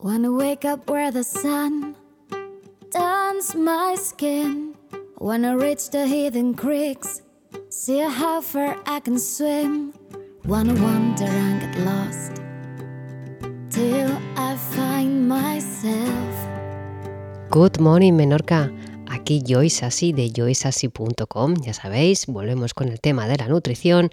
[0.00, 1.96] Wanna wake up where the sun
[2.92, 4.76] turns my skin.
[5.18, 7.22] Wanna reach the hidden creeks,
[7.68, 9.92] see how far I can swim.
[10.44, 12.40] Wanna wander and get lost
[13.70, 16.46] till I find myself.
[17.50, 18.70] Good morning, Menorca.
[19.10, 24.10] Aquí Joyce Así de joyceasí.com, ya sabéis, volvemos con el tema de la nutrición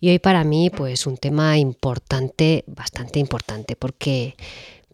[0.00, 4.36] y hoy para mí pues un tema importante, bastante importante, porque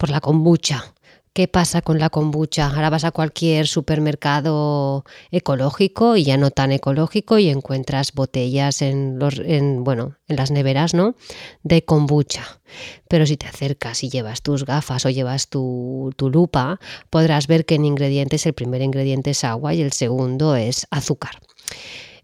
[0.03, 0.93] por la kombucha.
[1.31, 2.67] ¿Qué pasa con la kombucha?
[2.67, 9.17] Ahora vas a cualquier supermercado ecológico y ya no tan ecológico y encuentras botellas en
[9.17, 11.15] los en, bueno, en las neveras, ¿no?
[11.63, 12.59] de kombucha.
[13.07, 17.65] Pero si te acercas y llevas tus gafas o llevas tu, tu lupa, podrás ver
[17.65, 21.39] que en ingredientes el primer ingrediente es agua y el segundo es azúcar.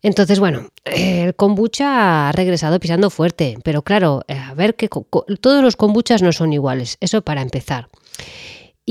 [0.01, 4.89] Entonces, bueno, el kombucha ha regresado pisando fuerte, pero claro, a ver que
[5.41, 7.89] todos los kombuchas no son iguales, eso para empezar.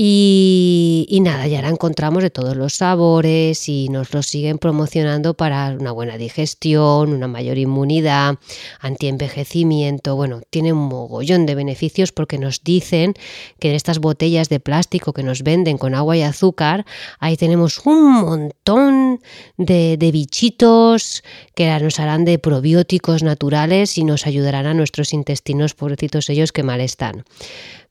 [0.01, 5.71] Y, nada, ya la encontramos de todos los sabores y nos lo siguen promocionando para
[5.77, 8.37] una buena digestión, una mayor inmunidad,
[8.79, 10.15] antienvejecimiento.
[10.15, 13.13] Bueno, tiene un mogollón de beneficios porque nos dicen
[13.59, 16.85] que en estas botellas de plástico que nos venden con agua y azúcar,
[17.19, 19.19] ahí tenemos un montón
[19.57, 25.73] de, de bichitos que nos harán de probióticos naturales y nos ayudarán a nuestros intestinos,
[25.73, 27.25] pobrecitos ellos que mal están.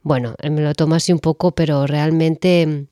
[0.08, 2.86] Bueno, me lo tomo así un poco, pero realmente mm,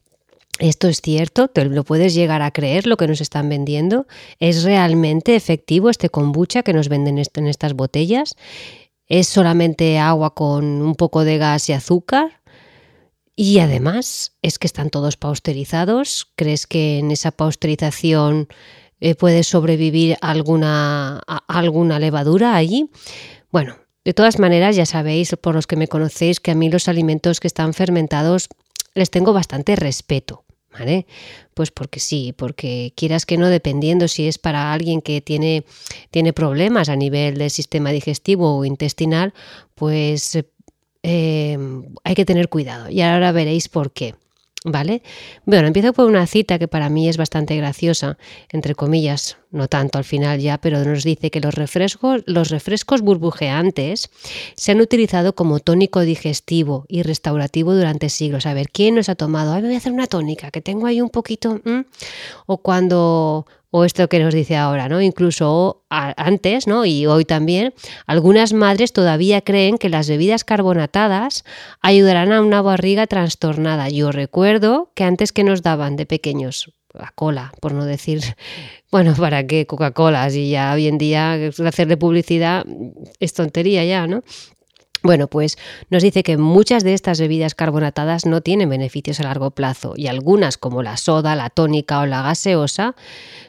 [0.59, 4.07] esto es cierto, lo puedes llegar a creer lo que nos están vendiendo.
[4.39, 8.37] ¿Es realmente efectivo este kombucha que nos venden en estas botellas?
[9.07, 12.43] ¿Es solamente agua con un poco de gas y azúcar?
[13.35, 16.31] Y además, es que están todos pasteurizados.
[16.37, 18.47] ¿Crees que en esa pasteurización
[19.01, 22.91] eh, puede sobrevivir alguna, alguna levadura allí?
[23.51, 26.87] Bueno, de todas maneras, ya sabéis, por los que me conocéis, que a mí los
[26.87, 28.49] alimentos que están fermentados
[28.95, 30.45] les tengo bastante respeto.
[30.71, 31.07] ¿Vale?
[31.55, 35.65] Pues porque sí, porque quieras que no, dependiendo si es para alguien que tiene,
[36.13, 39.35] tiene problemas a nivel del sistema digestivo o intestinal,
[39.75, 40.39] pues
[41.03, 41.59] eh,
[42.05, 42.89] hay que tener cuidado.
[42.89, 44.15] Y ahora veréis por qué.
[44.69, 45.01] ¿Vale?
[45.45, 48.19] Bueno, empiezo por una cita que para mí es bastante graciosa,
[48.51, 53.01] entre comillas, no tanto al final ya, pero nos dice que los refrescos, los refrescos
[53.01, 54.11] burbujeantes
[54.57, 58.45] se han utilizado como tónico digestivo y restaurativo durante siglos.
[58.45, 59.53] A ver, ¿quién nos ha tomado?
[59.53, 61.61] Ay, me voy a hacer una tónica, que tengo ahí un poquito.
[62.47, 65.03] O cuando o esto que nos dice ahora, ¿no?
[65.03, 66.87] Incluso antes, ¿no?
[66.87, 67.75] Y hoy también,
[68.07, 71.45] algunas madres todavía creen que las bebidas carbonatadas
[71.83, 73.91] ayudarán a una barriga trastornada.
[73.91, 78.23] Yo recuerdo que antes que nos daban de pequeños a cola, por no decir,
[78.91, 80.31] bueno, ¿para qué Coca-Cola?
[80.31, 81.35] Si ya hoy en día
[81.67, 82.65] hacerle publicidad
[83.21, 84.23] es tontería ya, ¿no?
[85.07, 85.57] Bueno, pues
[85.89, 90.09] nos dice que muchas de estas bebidas carbonatadas no tienen beneficios a largo plazo y
[90.09, 92.97] algunas, como la soda, la tónica o la gaseosa,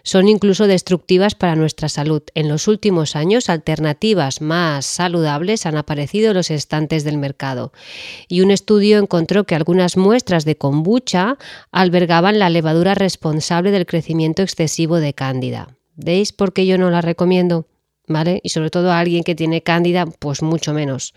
[0.03, 2.22] son incluso destructivas para nuestra salud.
[2.35, 7.74] En los últimos años, alternativas más saludables han aparecido en los estantes del mercado
[8.28, 11.39] y un estudio encontró que algunas muestras de kombucha
[11.72, 15.69] albergaban la levadura responsable del crecimiento excesivo de cándida.
[15.95, 17.66] ¿Veis por qué yo no la recomiendo?
[18.07, 18.40] ¿Vale?
[18.44, 21.13] Y sobre todo a alguien que tiene cándida, pues mucho menos.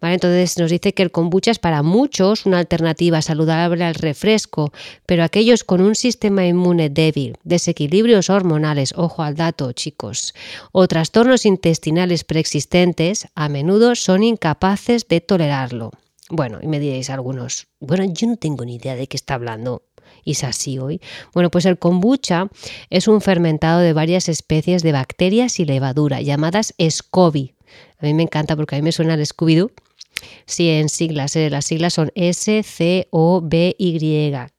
[0.00, 0.14] ¿vale?
[0.14, 4.72] Entonces nos dice que el kombucha es para muchos una alternativa saludable al refresco,
[5.06, 10.34] pero aquellos con un sistema inmune débil, desequilibrios hormonales, ojo al dato chicos,
[10.72, 15.90] o trastornos intestinales preexistentes, a menudo son incapaces de tolerarlo.
[16.30, 19.87] Bueno, y me diréis algunos, bueno, yo no tengo ni idea de qué está hablando
[20.32, 21.00] es así hoy.
[21.34, 22.48] Bueno, pues el kombucha
[22.90, 27.54] es un fermentado de varias especies de bacterias y levadura llamadas SCOBY.
[28.00, 29.70] A mí me encanta porque a mí me suena el Scooby-Doo.
[30.46, 31.48] Sí, en siglas, ¿eh?
[31.50, 33.08] las siglas son S-C-O-B-Y,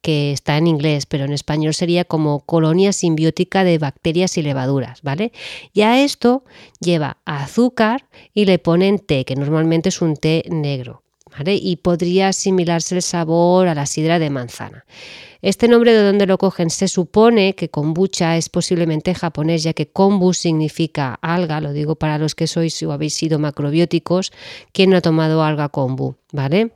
[0.01, 5.01] que está en inglés, pero en español sería como colonia simbiótica de bacterias y levaduras,
[5.01, 5.33] ¿vale?
[5.73, 6.45] Y a esto
[6.79, 11.03] lleva azúcar y le ponen té, que normalmente es un té negro,
[11.37, 11.55] ¿vale?
[11.55, 14.85] Y podría asimilarse el sabor a la sidra de manzana.
[15.41, 19.87] Este nombre de dónde lo cogen se supone que kombucha es posiblemente japonés, ya que
[19.87, 24.31] kombu significa alga, lo digo para los que sois o habéis sido macrobióticos,
[24.73, 26.15] ¿quién no ha tomado alga kombu?
[26.33, 26.71] ¿Vale?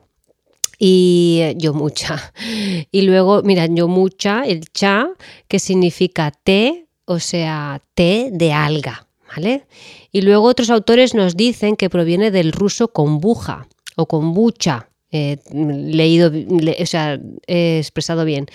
[0.78, 2.32] y eh, yo mucha.
[2.90, 5.08] Y luego, mira, yo mucha, el cha,
[5.48, 9.66] que significa té, o sea, té de alga, ¿vale?
[10.12, 13.66] Y luego otros autores nos dicen que proviene del ruso kombucha
[13.96, 18.46] o kombucha, eh, leído, o sea, he expresado bien,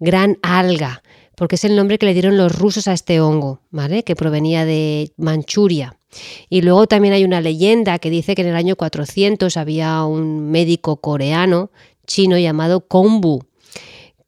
[0.00, 1.04] gran alga,
[1.36, 4.02] porque es el nombre que le dieron los rusos a este hongo, ¿vale?
[4.02, 5.96] Que provenía de Manchuria.
[6.50, 10.50] Y luego también hay una leyenda que dice que en el año 400 había un
[10.50, 11.70] médico coreano
[12.04, 13.44] chino llamado Kombu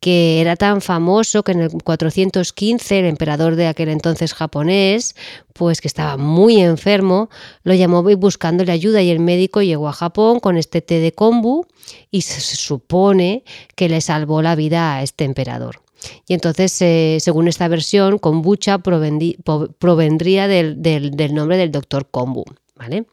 [0.01, 5.15] que era tan famoso que en el 415 el emperador de aquel entonces japonés,
[5.53, 7.29] pues que estaba muy enfermo,
[7.63, 11.67] lo llamó buscándole ayuda y el médico llegó a Japón con este té de kombu
[12.11, 13.45] y se supone
[13.77, 15.83] que le salvó la vida a este emperador.
[16.27, 22.45] Y entonces, eh, según esta versión, kombucha provendría del, del nombre del doctor Kombu,
[22.75, 23.05] ¿vale?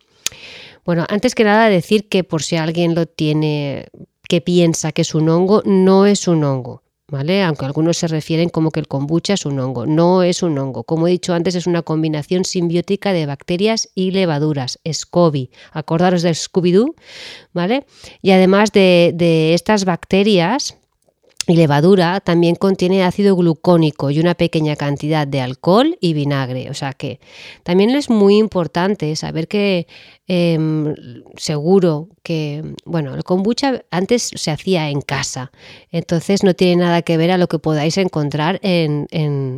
[0.85, 3.89] Bueno, antes que nada decir que por si alguien lo tiene
[4.27, 6.83] que piensa que es un hongo, no es un hongo.
[7.09, 7.41] ¿Vale?
[7.41, 9.85] Aunque algunos se refieren como que el kombucha es un hongo.
[9.85, 10.83] No es un hongo.
[10.83, 14.77] Como he dicho antes, es una combinación simbiótica de bacterias y levaduras.
[14.85, 15.49] SCOBY.
[15.71, 16.95] Acordaros del Scooby-Doo,
[17.53, 17.85] ¿vale?
[18.21, 20.77] Y además de, de estas bacterias,
[21.47, 26.69] y levadura también contiene ácido glucónico y una pequeña cantidad de alcohol y vinagre.
[26.69, 27.19] O sea que
[27.63, 29.87] también es muy importante saber que
[30.29, 30.93] Em,
[31.37, 35.53] seguro que, bueno, el kombucha antes se hacía en casa,
[35.89, 39.07] entonces no tiene nada que ver a lo que podáis encontrar en,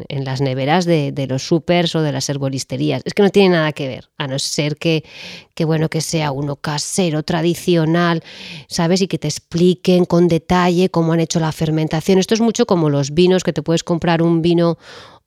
[0.09, 3.01] las neveras de, los supers o de las herboristerías.
[3.03, 5.03] Es que no tiene nada que ver, a no ser que,
[5.55, 8.21] que, bueno, que sea uno casero, tradicional,
[8.67, 9.01] ¿sabes?
[9.01, 12.19] Y que te expliquen con detalle cómo han hecho la fermentación.
[12.19, 14.77] Esto es mucho como los vinos, que te puedes comprar un vino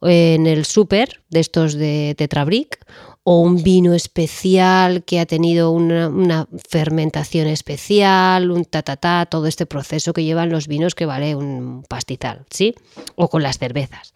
[0.03, 2.79] en el súper de estos de Tetrabric
[3.25, 9.65] o un vino especial que ha tenido una, fermentación especial, un ta, ta, todo este
[9.65, 12.75] proceso que llevan los vinos que vale un pastizal, ¿sí?
[13.15, 14.13] O con las cervezas.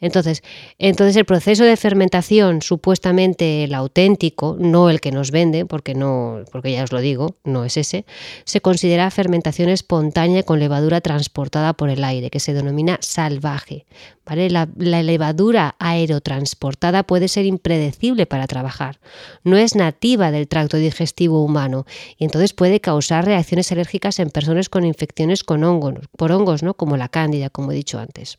[0.00, 0.42] Entonces,
[0.78, 6.40] entonces el proceso de fermentación, supuestamente el auténtico, no el que nos vende, porque no,
[6.52, 8.04] porque ya os lo digo, no es ese,
[8.44, 13.86] se considera fermentación espontánea con levadura transportada por el aire, que se denomina salvaje.
[14.30, 14.68] La,
[15.02, 18.98] levadura aerotransportada puede ser impredecible para trabajar.
[19.44, 21.86] No es nativa del tracto digestivo humano
[22.18, 26.74] y entonces puede causar reacciones alérgicas en personas con infecciones por hongos, ¿no?
[26.74, 28.36] como la cándida, como he dicho antes.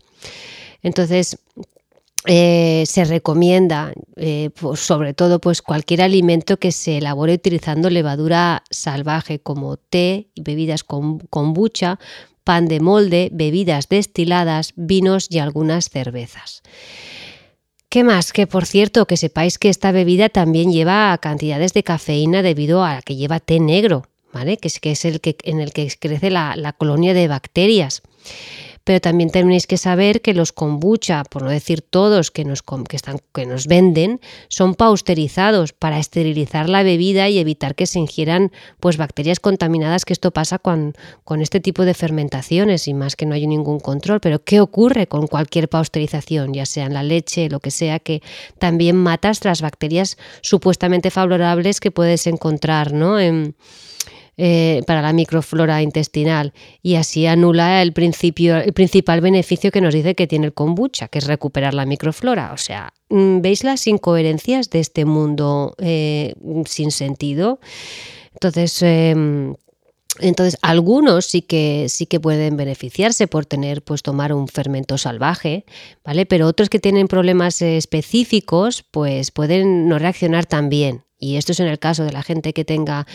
[0.84, 1.40] Entonces,
[2.28, 8.64] eh, se recomienda, eh, pues, sobre todo, pues cualquier alimento que se elabore utilizando levadura
[8.70, 11.98] salvaje, como té y bebidas con kombucha,
[12.44, 16.62] pan de molde, bebidas destiladas, vinos y algunas cervezas.
[17.92, 18.32] ¿Qué más?
[18.32, 23.02] Que por cierto, que sepáis que esta bebida también lleva cantidades de cafeína debido a
[23.02, 24.56] que lleva té negro, ¿vale?
[24.56, 28.02] Que es, el que, en el que crece la, la colonia de bacterias
[28.92, 32.62] pero también tenéis que saber que los kombucha, por no decir todos que nos,
[32.92, 38.52] están, que nos venden, son pausterizados para esterilizar la bebida y evitar que se ingieran
[38.82, 40.94] pues, bacterias contaminadas, que esto pasa con,
[41.24, 44.20] con este tipo de fermentaciones y más que no hay ningún control.
[44.20, 48.22] Pero ¿qué ocurre con cualquier pausterización, ya sea en la leche, lo que sea, que
[48.60, 53.22] también matas las bacterias supuestamente favorables que puedes encontrar ¿no?
[53.22, 53.56] en,
[54.44, 56.52] eh, para la microflora intestinal
[56.82, 61.10] y así anula el, principio, el principal beneficio que nos dice que tiene el kombucha,
[61.10, 62.52] que es recuperar la microflora.
[62.52, 66.34] O sea, mm, ¿veis las incoherencias de este mundo eh,
[66.66, 67.60] sin sentido?
[68.34, 69.54] Entonces, em,
[70.20, 75.66] entonces, algunos sí que, sí que pueden beneficiarse por tener, pues tomar un fermento salvaje,
[76.04, 76.26] ¿vale?
[76.26, 81.04] Pero otros que tienen problemas específicos, pues pueden no reaccionar tan bien.
[81.22, 83.06] Y esto es en el caso de la gente que tenga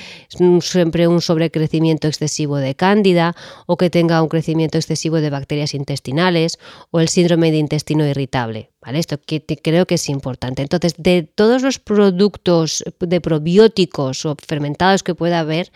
[0.61, 3.35] siempre un sobrecrecimiento excesivo de cándida
[3.67, 6.59] o que tenga un crecimiento excesivo de bacterias intestinales
[6.93, 8.71] o el síndrome de intestino irritable.
[8.81, 9.01] ¿vale?
[9.01, 10.63] Esto que, creo que es importante.
[10.63, 15.73] Entonces, de todos los productos de probióticos o fermentados que pueda haber,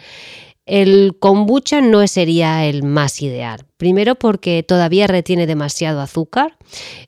[0.66, 3.64] el kombucha no sería el más ideal.
[3.76, 6.56] Primero porque todavía retiene demasiado azúcar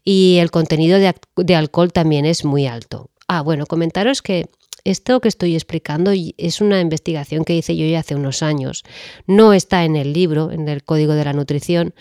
[0.02, 3.10] y el contenido de, de alcohol también es muy alto.
[3.28, 4.48] Ah, bueno, comentaros que
[4.84, 8.84] esto que estoy explicando es una investigación que hice yo ya hace unos años.
[9.26, 11.94] No está en el libro, en el Código de la Nutrición,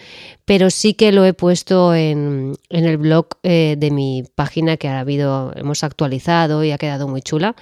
[0.45, 4.99] pero sí que lo he puesto en, el blog eh, de mi página que ha
[4.99, 7.55] habido, hemos actualizado y ha quedado muy chula.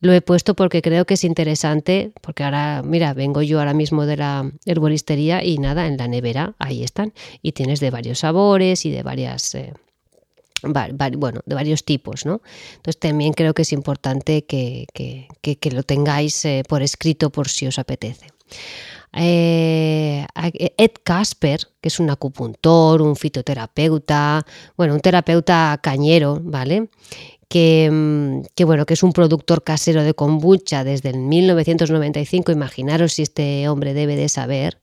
[0.00, 4.06] Lo he puesto porque creo que es interesante, porque ahora, mira, vengo yo ahora mismo
[4.06, 7.12] de la herboristería y nada, en la nevera, ahí están.
[7.42, 9.54] Y tienes de varios sabores y de varias...
[9.54, 9.72] Eh,
[10.62, 12.42] bueno, de varios tipos, ¿no?
[12.76, 14.86] Entonces también creo que es importante que,
[15.72, 18.26] lo tengáis eh, por escrito por si os apetece.
[19.14, 20.26] Eh,
[20.76, 24.44] Ed Casper, que es un acupuntor, un fitoterapeuta,
[24.76, 26.88] bueno, un terapeuta cañero, ¿vale?
[27.48, 33.12] Que, mm, que, bueno, que es un productor casero de kombucha desde el 1995, imaginaros
[33.14, 34.80] si este hombre debe de saber,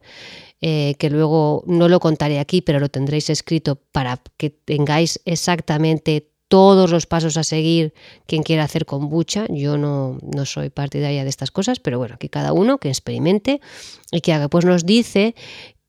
[0.62, 6.30] eh, que luego no lo contaré aquí, pero lo tendréis escrito para que tengáis exactamente
[6.50, 7.94] todos los pasos a seguir
[8.26, 9.46] quien quiera hacer kombucha.
[9.50, 13.62] Yo no, no soy partidaria de estas cosas, pero bueno, que cada uno que experimente
[14.12, 14.50] y que haga.
[14.50, 15.36] Pues nos dice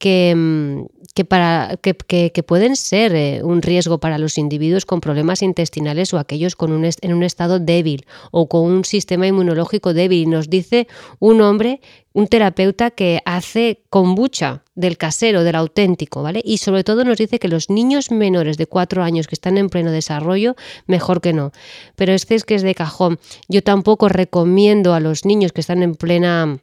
[0.00, 1.94] que, mm, que, para, que,
[2.32, 6.72] que, pueden ser eh, un riesgo para los individuos con problemas intestinales o aquellos con
[6.72, 10.22] un en un estado débil o con un sistema inmunológico débil.
[10.22, 10.88] Y nos dice
[11.18, 11.80] un hombre,
[12.14, 16.40] un terapeuta que hace kombucha del casero, del auténtico, ¿vale?
[16.42, 19.68] Y sobre todo nos dice que los niños menores de cuatro años que están en
[19.68, 21.52] pleno desarrollo, mejor que no.
[21.94, 23.18] Pero este es que es de cajón.
[23.48, 26.60] Yo tampoco recomiendo a los niños que están en plena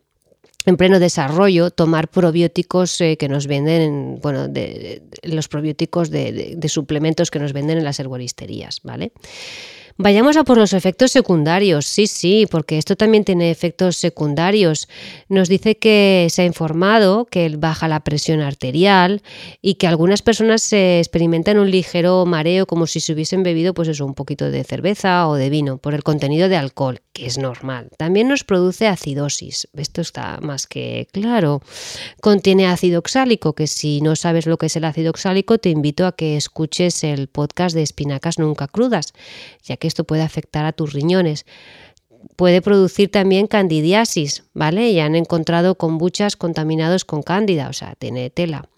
[0.68, 6.70] en pleno desarrollo tomar probióticos eh, que nos venden, bueno, de, los probióticos de, de,
[6.70, 9.14] suplementos que nos venden en las herboristerías, ¿vale?
[10.00, 11.88] Vayamos a por los efectos secundarios.
[11.88, 14.88] Sí, sí, porque esto también tiene efectos secundarios.
[15.28, 19.24] Nos dice que se ha informado que baja la presión arterial
[19.60, 24.00] y que algunas personas se experimentan un ligero mareo como si se hubiesen bebido pues
[24.00, 27.90] un poquito de cerveza o de vino por el contenido de alcohol, que es normal.
[27.98, 29.68] También nos produce acidosis.
[29.76, 31.64] Esto está más que claro.
[32.22, 36.06] Contiene ácido oxálico, que si no sabes lo que es el ácido oxálico, te invito
[36.06, 39.14] a que escuches el podcast de espinacas nunca crudas,
[39.64, 41.46] ya que esto puede afectar a tus riñones.
[42.36, 44.94] Puede producir también candidiasis, ¿vale?
[44.94, 48.70] Ya han encontrado kombuchas contaminados con cándida, o sea, tiene tela.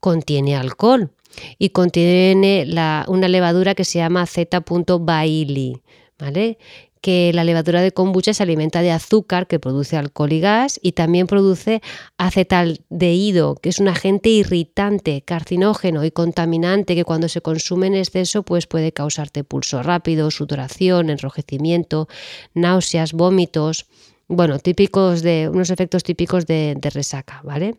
[0.00, 1.10] Contiene alcohol
[1.58, 2.66] y contiene
[3.08, 5.80] una levadura que se llama Z.bailey,
[6.18, 6.58] ¿vale?
[7.02, 10.92] Que la levadura de kombucha se alimenta de azúcar que produce alcohol y gas y
[10.92, 11.82] también produce
[12.16, 18.44] acetaldehído, que es un agente irritante, carcinógeno y contaminante que cuando se consume en exceso
[18.44, 22.08] pues puede causarte pulso rápido, sudoración, enrojecimiento,
[22.54, 23.86] náuseas, vómitos,
[24.28, 27.74] bueno, típicos de unos efectos típicos de, de resaca, ¿vale?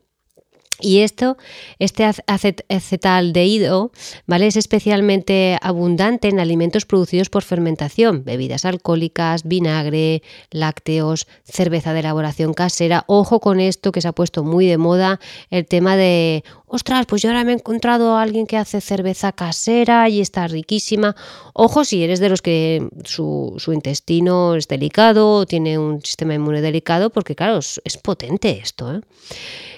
[0.79, 1.37] Y esto,
[1.77, 3.91] este acetaldehído,
[4.25, 4.47] ¿vale?
[4.47, 12.53] Es especialmente abundante en alimentos producidos por fermentación, bebidas alcohólicas, vinagre, lácteos, cerveza de elaboración
[12.53, 13.05] casera.
[13.07, 15.19] Ojo con esto que se ha puesto muy de moda,
[15.51, 19.31] el tema de, ostras, pues yo ahora me he encontrado a alguien que hace cerveza
[19.31, 21.15] casera y está riquísima.
[21.53, 27.11] Ojo si eres de los que su, intestino es delicado, tiene un sistema inmune delicado,
[27.11, 29.01] porque claro, es, potente esto, ¿eh?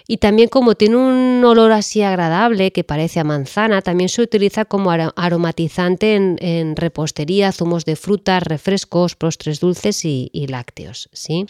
[0.08, 4.64] Y también como tiene un olor así agradable que parece a manzana, también se utiliza
[4.64, 11.10] como aromatizante en, repostería, zumos de frutas, refrescos, postres dulces y, lácteos.
[11.12, 11.48] ¿sí?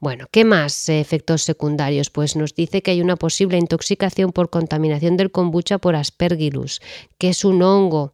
[0.00, 2.10] Bueno, ¿qué más efectos secundarios?
[2.10, 6.80] Pues nos dice que hay una posible intoxicación por contaminación del kombucha por aspergillus,
[7.18, 8.12] que es un hongo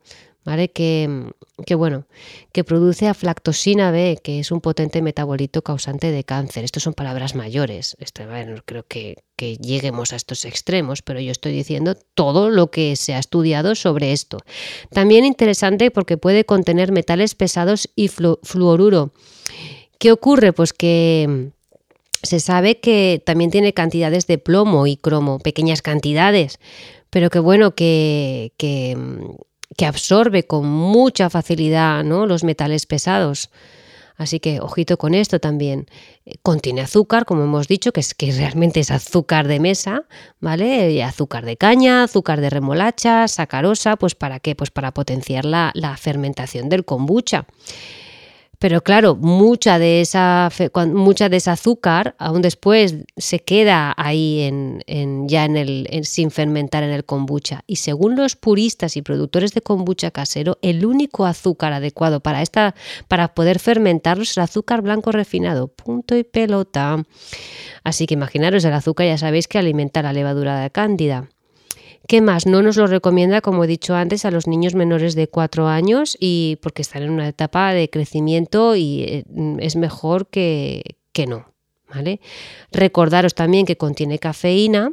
[0.49, 0.71] ¿vale?
[0.71, 1.35] Que,
[1.77, 2.07] bueno,
[2.53, 6.65] que produce aflactosina B, que es un potente metabolito causante de cáncer.
[6.65, 7.97] Estas son palabras mayores.
[8.01, 12.97] Esto, no creo que, lleguemos a estos extremos, pero yo estoy diciendo todo lo que
[12.97, 14.39] se ha estudiado sobre esto.
[14.91, 19.13] También interesante porque puede contener metales pesados y fluoruro.
[19.99, 20.53] ¿Qué ocurre?
[20.53, 21.51] Pues que
[22.23, 26.59] se sabe que también tiene cantidades de plomo y cromo, pequeñas cantidades,
[27.11, 28.97] pero que bueno, que, que,
[29.77, 32.27] que absorbe con mucha facilidad ¿no?
[32.27, 33.51] los metales pesados.
[34.17, 35.87] Así que ojito con esto también.
[36.27, 40.07] Eh, contiene azúcar, como hemos dicho, que es que realmente es azúcar de mesa,
[40.41, 41.05] ¿vale?
[41.05, 44.57] Azúcar de caña, azúcar de remolacha, sacarosa, pues para qué?
[44.57, 47.47] Pues para potenciar la, la fermentación del kombucha.
[48.59, 50.51] Pero claro, mucha de esa,
[50.93, 56.83] mucha de ese azúcar aún después se queda ahí en, ya en el, sin fermentar
[56.83, 57.63] en el kombucha.
[57.69, 62.75] Y según los puristas y productores de kombucha casero, el único azúcar adecuado para, esta,
[63.07, 65.69] para poder fermentarlo es el azúcar blanco refinado.
[65.69, 67.05] Punto y pelota.
[67.85, 71.29] Así que imaginaros, el azúcar ya sabéis que alimenta la levadura de cándida.
[72.09, 72.47] ¿Qué más?
[72.47, 76.17] No nos lo recomienda, como he dicho antes, a los niños menores de 4 años
[76.19, 79.25] y porque están en una etapa de crecimiento y eh,
[79.61, 81.53] es mejor que, que no.
[81.95, 82.21] ¿vale?
[82.73, 84.93] Recordaros también que contiene cafeína,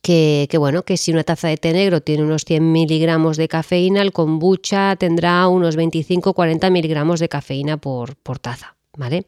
[0.00, 4.02] que, bueno, que si una taza de té negro tiene unos 100 miligramos de cafeína,
[4.02, 9.26] el kombucha tendrá unos 25-40 miligramos de cafeína por, por taza, ¿vale?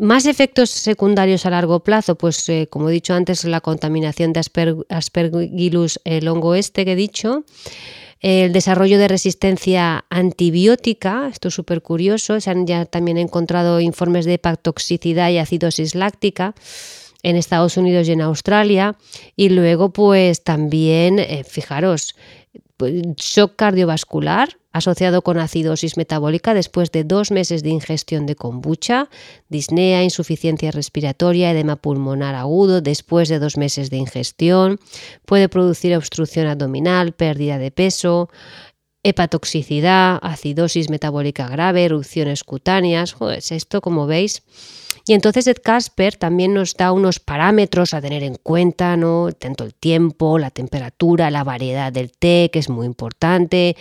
[0.00, 4.40] Más efectos secundarios a largo plazo, pues eh, como he dicho antes, la contaminación de
[4.88, 7.44] Aspergillus, el hongo este que he dicho,
[8.20, 14.24] el desarrollo de resistencia antibiótica, esto es súper curioso, se han ya también encontrado informes
[14.24, 16.54] de hepatotoxicidad y acidosis láctica
[17.22, 18.96] en Estados Unidos y en Australia,
[19.34, 22.14] y luego pues también, eh, fijaros,
[22.76, 29.08] pues, shock cardiovascular, asociado con acidosis metabólica después de dos meses de ingestión de kombucha,
[29.48, 34.78] disnea, insuficiencia respiratoria, edema pulmonar agudo después de dos meses de ingestión,
[35.24, 38.28] puede producir obstrucción abdominal, pérdida de peso,
[39.08, 43.12] hepatoxicidad, acidosis metabólica grave, erupciones cutáneas.
[43.12, 44.42] Joder, esto, como veis,
[45.08, 49.30] y entonces Ed Casper también nos da unos parámetros a tener en cuenta, ¿no?
[49.32, 53.74] Tanto el tiempo, la temperatura, la variedad del té, que es muy importante,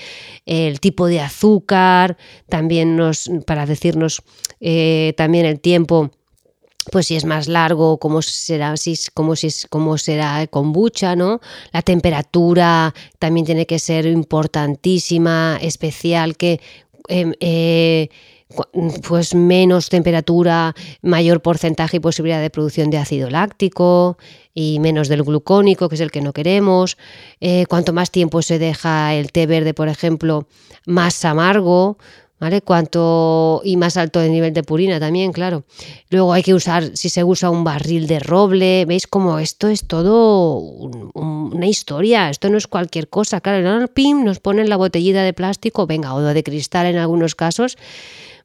[0.46, 2.16] el tipo de azúcar,
[2.48, 4.24] también nos, para decirnos
[4.62, 6.12] eh, también el tiempo
[6.92, 11.40] pues si es más largo, cómo será, si, cómo, si, cómo será kombucha, ¿no?
[11.72, 16.60] La temperatura también tiene que ser importantísima, especial, que
[17.08, 18.10] em, eh,
[19.08, 24.18] pues menos temperatura, mayor porcentaje y posibilidad de producción de ácido láctico
[24.54, 26.98] y menos del glucónico, que es el que no queremos.
[27.42, 30.48] Eh, cuanto más tiempo se deja el té verde, por ejemplo,
[30.86, 31.98] más amargo.
[32.40, 32.62] ¿Vale?
[32.62, 35.64] Cuanto y más alto el nivel de purina también, claro.
[36.12, 39.86] Luego hay que usar, si se usa un barril de roble, veis como esto es
[39.88, 43.42] todo una historia, esto no es cualquier cosa.
[43.42, 47.76] Claro, pim, nos ponen la botellita de plástico, venga, o de cristal en algunos casos,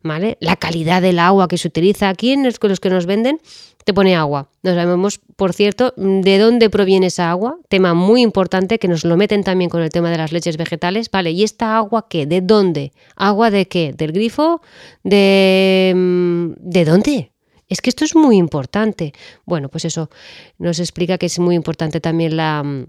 [0.02, 3.40] la calidad del agua que se utiliza aquí en los que nos venden
[3.85, 4.49] te pone agua.
[4.62, 9.16] No sabemos, por cierto, de dónde proviene esa agua, tema muy importante que nos lo
[9.16, 11.32] meten también con el tema de las leches vegetales, ¿vale?
[11.32, 12.26] ¿Y esta agua qué?
[12.26, 12.92] ¿De dónde?
[13.16, 13.92] ¿Agua de qué?
[13.92, 14.61] ¿Del grifo?
[15.02, 17.32] ¿De, mm, ¿de dónde?
[17.68, 19.12] Es que esto es muy importante.
[19.44, 20.11] Bueno, pues eso
[20.59, 22.87] nos explica que es muy importante también la, mm,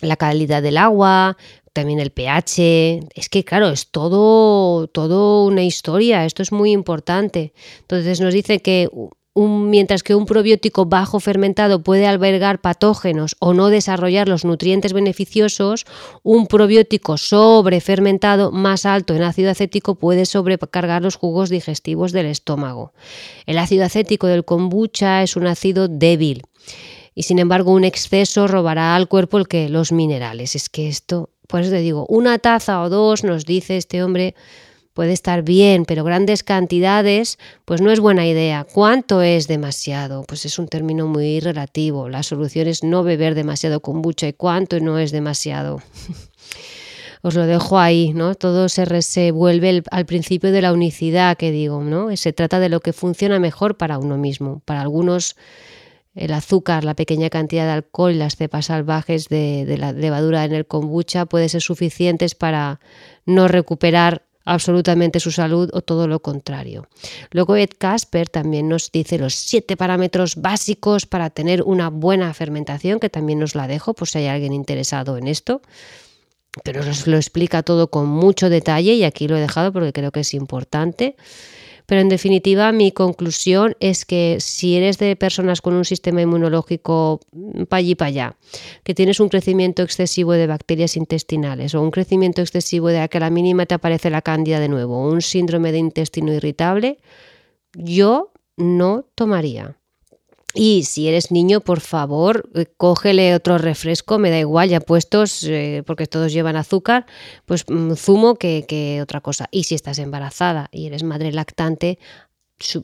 [0.00, 1.36] la calidad del agua,
[1.72, 3.00] también el pH.
[3.14, 7.52] Es que, claro, es todo, todo una historia, esto es muy importante.
[7.80, 8.88] Entonces nos dice que
[9.32, 14.92] un, mientras que un probiótico bajo fermentado puede albergar patógenos o no desarrollar los nutrientes
[14.92, 15.86] beneficiosos,
[16.22, 22.92] un probiótico sobrefermentado más alto en ácido acético puede sobrecargar los jugos digestivos del estómago.
[23.46, 26.42] El ácido acético del kombucha es un ácido débil
[27.14, 30.56] y sin embargo un exceso robará al cuerpo el que los minerales.
[30.56, 34.34] Es que esto por eso te digo, una taza o dos, nos dice este hombre,
[34.94, 38.64] puede estar bien, pero grandes cantidades, pues no es buena idea.
[38.72, 40.22] ¿Cuánto es demasiado?
[40.22, 42.08] Pues es un término muy relativo.
[42.08, 45.82] La solución es no beber demasiado kombucha y cuánto no es demasiado.
[47.22, 48.34] Os lo dejo ahí, ¿no?
[48.34, 52.16] Todo se, se vuelve al principio de la unicidad que digo, ¿no?
[52.16, 54.62] Se trata de lo que funciona mejor para uno mismo.
[54.64, 55.36] Para algunos
[56.14, 60.54] el azúcar, la pequeña cantidad de alcohol y las cepas salvajes de, la levadura en
[60.54, 62.80] el kombucha puede ser suficientes para
[63.26, 66.88] no recuperar absolutamente su salud o todo lo contrario.
[67.30, 72.98] Luego Ed Casper también nos dice los siete parámetros básicos para tener una buena fermentación,
[72.98, 75.62] que también nos la dejo por si hay alguien interesado en esto,
[76.64, 80.10] pero nos lo explica todo con mucho detalle y aquí lo he dejado porque creo
[80.10, 81.16] que es importante.
[81.90, 87.18] Pero en definitiva, mi conclusión es que si eres de personas con un sistema inmunológico
[87.68, 88.36] para allí para allá,
[88.84, 93.20] que tienes un crecimiento excesivo de bacterias intestinales o un crecimiento excesivo de que a
[93.22, 96.98] la mínima te aparece la cándida de nuevo, o un síndrome de intestino irritable,
[97.74, 99.79] yo no tomaría.
[100.54, 105.44] Y si eres niño, por favor, eh, cógele otro refresco, me da igual, ya puestos,
[105.44, 107.06] eh, porque todos llevan azúcar,
[107.46, 109.48] pues mm, zumo que, que, otra cosa.
[109.52, 111.98] Y si estás embarazada y eres madre lactante,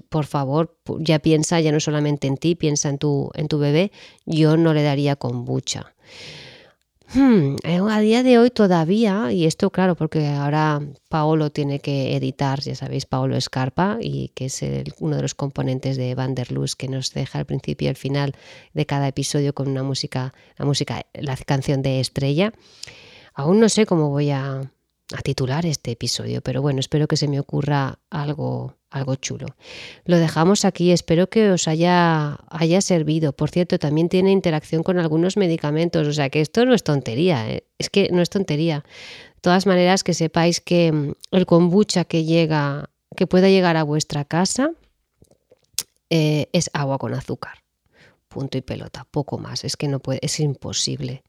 [0.08, 3.92] por favor, ya piensa ya no solamente en ti, piensa en tu, en tu bebé.
[4.24, 5.94] Yo no le daría kombucha.
[7.14, 12.16] Hmm, eh, a día de hoy todavía, y esto claro, porque ahora Paolo tiene que
[12.16, 14.60] editar, ya sabéis, Paolo Escarpa, y que es
[14.98, 18.34] uno de los componentes de Vanderlust que nos deja al principio y al final
[18.74, 22.52] de cada episodio con una música, la música, la canción de estrella.
[23.34, 24.72] Aún no sé cómo voy a,
[25.14, 29.46] a titular este episodio, pero bueno, espero que se me ocurra algo algo chulo.
[30.04, 33.32] Lo dejamos aquí, espero que os haya, haya servido.
[33.32, 37.48] Por cierto, también tiene interacción con algunos medicamentos, o sea que esto no es tontería,
[37.50, 37.64] ¿eh?
[37.78, 38.84] es que no es tontería.
[39.34, 43.82] De todas maneras, que sepáis que mm, el kombucha que llega, que pueda llegar a
[43.82, 44.70] vuestra casa,
[46.10, 47.62] eh, es agua con azúcar.
[48.28, 49.64] Punto y pelota, poco más.
[49.64, 51.22] Es que no puede, es imposible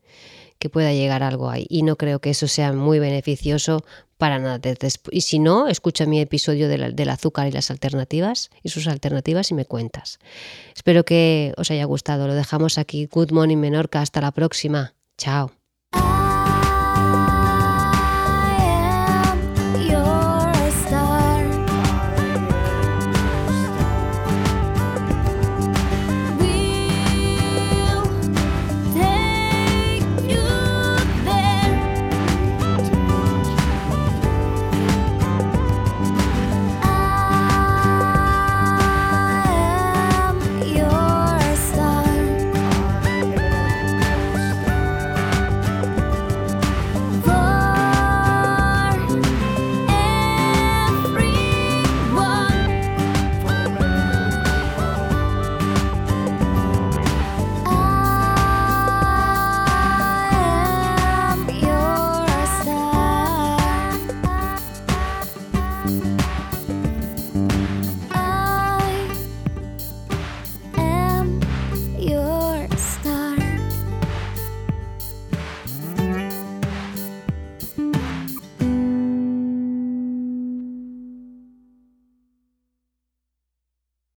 [0.59, 1.65] que pueda llegar algo ahí.
[1.69, 3.83] Y no creo que eso sea muy beneficioso
[4.17, 4.59] para nada.
[5.11, 9.53] Y si no, escucha mi episodio del azúcar y las alternativas y sus alternativas y
[9.53, 10.19] me cuentas.
[10.75, 12.27] Espero que os haya gustado.
[12.27, 13.05] Lo dejamos aquí.
[13.05, 14.01] Good morning Menorca.
[14.01, 14.93] Hasta la próxima.
[15.17, 15.56] Chao.